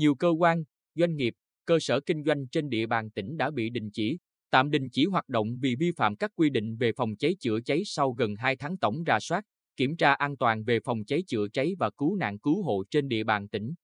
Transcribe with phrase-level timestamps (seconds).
[0.00, 1.34] Nhiều cơ quan, doanh nghiệp,
[1.66, 4.18] cơ sở kinh doanh trên địa bàn tỉnh đã bị đình chỉ,
[4.50, 7.60] tạm đình chỉ hoạt động vì vi phạm các quy định về phòng cháy chữa
[7.60, 9.44] cháy sau gần 2 tháng tổng ra soát,
[9.76, 13.08] kiểm tra an toàn về phòng cháy chữa cháy và cứu nạn cứu hộ trên
[13.08, 13.74] địa bàn tỉnh.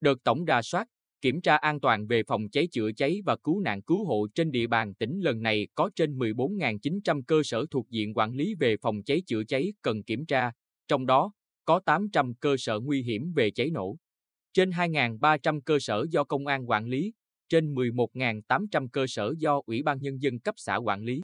[0.00, 0.88] Đợt tổng ra soát,
[1.20, 4.50] kiểm tra an toàn về phòng cháy chữa cháy và cứu nạn cứu hộ trên
[4.50, 8.76] địa bàn tỉnh lần này có trên 14.900 cơ sở thuộc diện quản lý về
[8.76, 10.50] phòng cháy chữa cháy cần kiểm tra,
[10.88, 11.32] trong đó
[11.64, 13.96] có 800 cơ sở nguy hiểm về cháy nổ.
[14.52, 17.12] Trên 2.300 cơ sở do công an quản lý,
[17.48, 21.20] trên 11.800 cơ sở do Ủy ban Nhân dân cấp xã quản lý.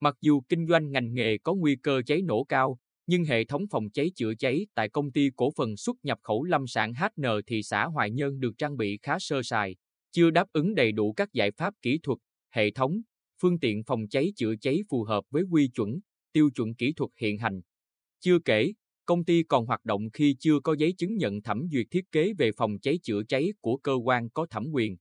[0.00, 3.64] Mặc dù kinh doanh ngành nghề có nguy cơ cháy nổ cao, nhưng hệ thống
[3.70, 7.24] phòng cháy chữa cháy tại công ty cổ phần xuất nhập khẩu lâm sản HN
[7.46, 9.76] thị xã Hoài Nhơn được trang bị khá sơ sài,
[10.12, 12.18] chưa đáp ứng đầy đủ các giải pháp kỹ thuật,
[12.50, 13.00] hệ thống,
[13.42, 16.00] phương tiện phòng cháy chữa cháy phù hợp với quy chuẩn,
[16.32, 17.60] tiêu chuẩn kỹ thuật hiện hành.
[18.20, 18.72] Chưa kể,
[19.04, 22.32] công ty còn hoạt động khi chưa có giấy chứng nhận thẩm duyệt thiết kế
[22.38, 24.96] về phòng cháy chữa cháy của cơ quan có thẩm quyền.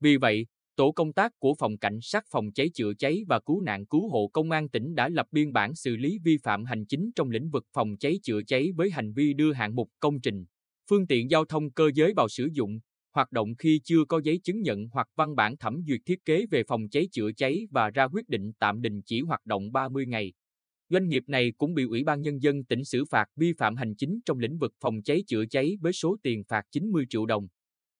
[0.00, 3.60] Vì vậy, tổ công tác của Phòng Cảnh sát Phòng cháy chữa cháy và Cứu
[3.60, 6.86] nạn Cứu hộ Công an tỉnh đã lập biên bản xử lý vi phạm hành
[6.86, 10.20] chính trong lĩnh vực phòng cháy chữa cháy với hành vi đưa hạng mục công
[10.20, 10.44] trình,
[10.90, 12.78] phương tiện giao thông cơ giới vào sử dụng,
[13.14, 16.46] hoạt động khi chưa có giấy chứng nhận hoặc văn bản thẩm duyệt thiết kế
[16.50, 20.06] về phòng cháy chữa cháy và ra quyết định tạm đình chỉ hoạt động 30
[20.06, 20.32] ngày.
[20.90, 23.94] Doanh nghiệp này cũng bị Ủy ban Nhân dân tỉnh xử phạt vi phạm hành
[23.94, 27.46] chính trong lĩnh vực phòng cháy chữa cháy với số tiền phạt 90 triệu đồng.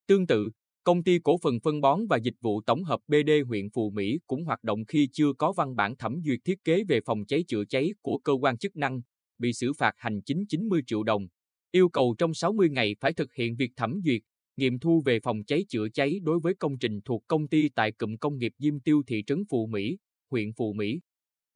[0.06, 0.51] Tương tự,
[0.87, 4.19] Công ty cổ phần phân bón và dịch vụ tổng hợp BD huyện Phù Mỹ
[4.27, 7.45] cũng hoạt động khi chưa có văn bản thẩm duyệt thiết kế về phòng cháy
[7.48, 9.01] chữa cháy của cơ quan chức năng,
[9.39, 11.27] bị xử phạt hành chính 90 triệu đồng.
[11.70, 14.23] Yêu cầu trong 60 ngày phải thực hiện việc thẩm duyệt,
[14.57, 17.92] nghiệm thu về phòng cháy chữa cháy đối với công trình thuộc công ty tại
[17.92, 19.98] cụm công nghiệp Diêm Tiêu thị trấn Phù Mỹ,
[20.31, 21.01] huyện Phù Mỹ.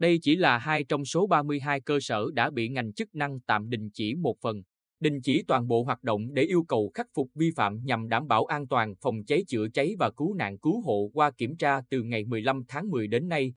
[0.01, 3.71] Đây chỉ là hai trong số 32 cơ sở đã bị ngành chức năng tạm
[3.71, 4.63] đình chỉ một phần
[5.01, 8.29] đình chỉ toàn bộ hoạt động để yêu cầu khắc phục vi phạm nhằm đảm
[8.29, 11.81] bảo an toàn phòng cháy chữa cháy và cứu nạn cứu hộ qua kiểm tra
[11.91, 13.55] từ ngày 15 tháng 10 đến nay.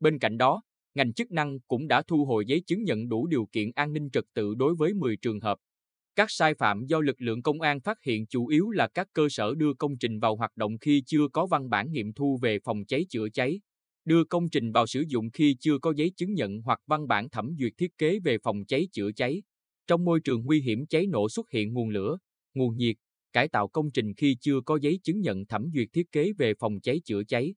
[0.00, 0.62] Bên cạnh đó,
[0.94, 4.10] ngành chức năng cũng đã thu hồi giấy chứng nhận đủ điều kiện an ninh
[4.10, 5.58] trật tự đối với 10 trường hợp.
[6.16, 9.28] Các sai phạm do lực lượng công an phát hiện chủ yếu là các cơ
[9.30, 12.58] sở đưa công trình vào hoạt động khi chưa có văn bản nghiệm thu về
[12.64, 13.60] phòng cháy chữa cháy,
[14.04, 17.28] đưa công trình vào sử dụng khi chưa có giấy chứng nhận hoặc văn bản
[17.30, 19.42] thẩm duyệt thiết kế về phòng cháy chữa cháy,
[19.86, 22.18] trong môi trường nguy hiểm cháy nổ xuất hiện nguồn lửa,
[22.54, 22.96] nguồn nhiệt,
[23.32, 26.54] cải tạo công trình khi chưa có giấy chứng nhận thẩm duyệt thiết kế về
[26.58, 27.54] phòng cháy chữa cháy.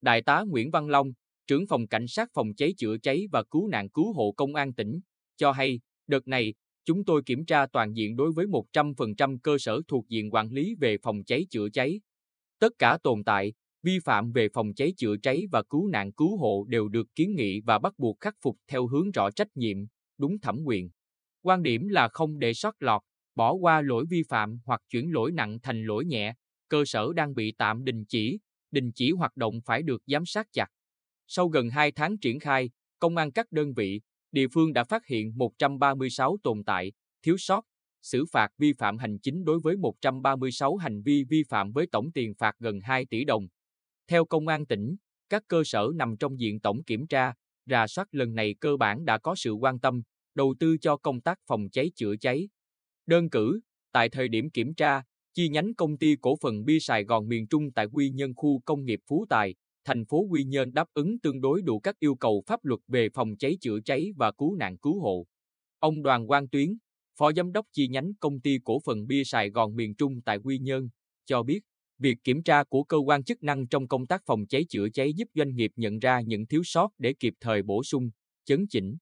[0.00, 1.12] Đại tá Nguyễn Văn Long,
[1.46, 4.74] trưởng phòng cảnh sát phòng cháy chữa cháy và cứu nạn cứu hộ công an
[4.74, 5.00] tỉnh,
[5.36, 9.80] cho hay, đợt này, chúng tôi kiểm tra toàn diện đối với 100% cơ sở
[9.88, 12.00] thuộc diện quản lý về phòng cháy chữa cháy.
[12.58, 13.52] Tất cả tồn tại,
[13.82, 17.34] vi phạm về phòng cháy chữa cháy và cứu nạn cứu hộ đều được kiến
[17.34, 19.76] nghị và bắt buộc khắc phục theo hướng rõ trách nhiệm,
[20.18, 20.90] đúng thẩm quyền.
[21.42, 23.02] Quan điểm là không để sót lọt,
[23.34, 26.34] bỏ qua lỗi vi phạm hoặc chuyển lỗi nặng thành lỗi nhẹ,
[26.68, 28.38] cơ sở đang bị tạm đình chỉ,
[28.70, 30.66] đình chỉ hoạt động phải được giám sát chặt.
[31.26, 34.00] Sau gần 2 tháng triển khai, công an các đơn vị,
[34.32, 37.64] địa phương đã phát hiện 136 tồn tại, thiếu sót,
[38.02, 42.12] xử phạt vi phạm hành chính đối với 136 hành vi vi phạm với tổng
[42.12, 43.48] tiền phạt gần 2 tỷ đồng.
[44.08, 44.96] Theo công an tỉnh,
[45.28, 47.32] các cơ sở nằm trong diện tổng kiểm tra,
[47.66, 50.02] rà soát lần này cơ bản đã có sự quan tâm,
[50.34, 52.48] đầu tư cho công tác phòng cháy chữa cháy.
[53.06, 53.60] Đơn cử,
[53.92, 55.02] tại thời điểm kiểm tra,
[55.34, 58.60] chi nhánh công ty cổ phần bia Sài Gòn miền Trung tại Quy Nhơn khu
[58.64, 59.54] công nghiệp Phú Tài,
[59.84, 63.08] thành phố Quy Nhơn đáp ứng tương đối đủ các yêu cầu pháp luật về
[63.14, 65.26] phòng cháy chữa cháy và cứu nạn cứu hộ.
[65.78, 66.78] Ông Đoàn Quang Tuyến,
[67.18, 70.38] Phó Giám đốc chi nhánh công ty cổ phần bia Sài Gòn miền Trung tại
[70.38, 70.88] Quy Nhơn,
[71.26, 71.60] cho biết,
[71.98, 75.12] việc kiểm tra của cơ quan chức năng trong công tác phòng cháy chữa cháy
[75.12, 78.10] giúp doanh nghiệp nhận ra những thiếu sót để kịp thời bổ sung,
[78.44, 78.96] chấn chỉnh.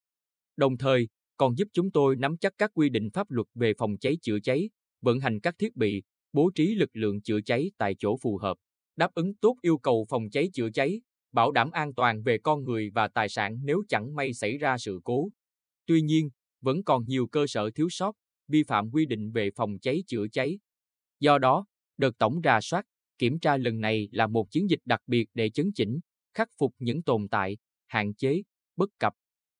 [0.57, 3.99] Đồng thời, còn giúp chúng tôi nắm chắc các quy định pháp luật về phòng
[3.99, 4.71] cháy chữa cháy,
[5.01, 6.03] vận hành các thiết bị,
[6.33, 8.57] bố trí lực lượng chữa cháy tại chỗ phù hợp,
[8.97, 11.01] đáp ứng tốt yêu cầu phòng cháy chữa cháy,
[11.33, 14.78] bảo đảm an toàn về con người và tài sản nếu chẳng may xảy ra
[14.78, 15.28] sự cố.
[15.87, 18.16] Tuy nhiên, vẫn còn nhiều cơ sở thiếu sót,
[18.49, 20.59] vi phạm quy định về phòng cháy chữa cháy.
[21.21, 21.66] Do đó,
[21.98, 22.87] đợt tổng ra soát,
[23.19, 26.01] kiểm tra lần này là một chiến dịch đặc biệt để chấn chỉnh,
[26.34, 27.57] khắc phục những tồn tại,
[27.87, 28.43] hạn chế,
[28.77, 29.13] bất cập.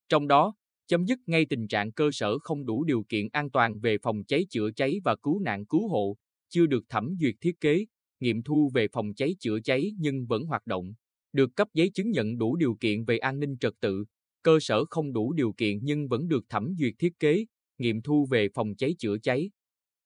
[0.09, 0.53] Trong đó,
[0.87, 4.23] chấm dứt ngay tình trạng cơ sở không đủ điều kiện an toàn về phòng
[4.27, 6.17] cháy chữa cháy và cứu nạn cứu hộ,
[6.49, 7.85] chưa được thẩm duyệt thiết kế,
[8.19, 10.93] nghiệm thu về phòng cháy chữa cháy nhưng vẫn hoạt động,
[11.33, 14.05] được cấp giấy chứng nhận đủ điều kiện về an ninh trật tự,
[14.43, 17.45] cơ sở không đủ điều kiện nhưng vẫn được thẩm duyệt thiết kế,
[17.77, 19.49] nghiệm thu về phòng cháy chữa cháy.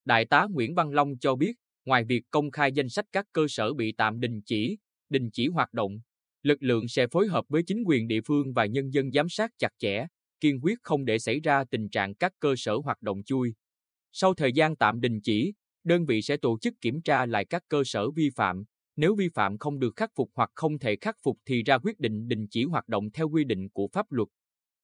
[0.05, 1.53] Đại tá Nguyễn Văn Long cho biết,
[1.85, 4.77] ngoài việc công khai danh sách các cơ sở bị tạm đình chỉ,
[5.09, 5.99] đình chỉ hoạt động,
[6.43, 9.51] lực lượng sẽ phối hợp với chính quyền địa phương và nhân dân giám sát
[9.57, 10.05] chặt chẽ,
[10.39, 13.53] kiên quyết không để xảy ra tình trạng các cơ sở hoạt động chui.
[14.11, 17.63] Sau thời gian tạm đình chỉ, đơn vị sẽ tổ chức kiểm tra lại các
[17.67, 18.63] cơ sở vi phạm,
[18.95, 21.99] nếu vi phạm không được khắc phục hoặc không thể khắc phục thì ra quyết
[21.99, 24.27] định đình chỉ hoạt động theo quy định của pháp luật.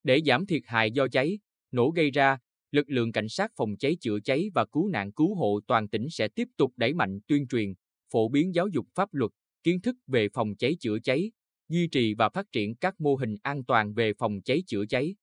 [0.02, 1.38] Để giảm thiệt hại do cháy,
[1.70, 2.38] nổ gây ra,
[2.70, 6.10] lực lượng cảnh sát phòng cháy chữa cháy và cứu nạn cứu hộ toàn tỉnh
[6.10, 7.74] sẽ tiếp tục đẩy mạnh tuyên truyền,
[8.12, 9.30] phổ biến giáo dục pháp luật,
[9.62, 11.30] kiến thức về phòng cháy chữa cháy,
[11.68, 15.14] duy trì và phát triển các mô hình an toàn về phòng cháy chữa cháy.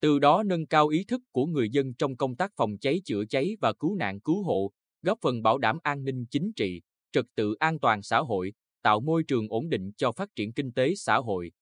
[0.00, 3.24] Từ đó nâng cao ý thức của người dân trong công tác phòng cháy chữa
[3.24, 4.72] cháy và cứu nạn cứu hộ,
[5.02, 6.82] góp phần bảo đảm an ninh chính trị,
[7.12, 8.52] trật tự an toàn xã hội,
[8.82, 11.52] tạo môi trường ổn định cho phát triển kinh tế xã hội.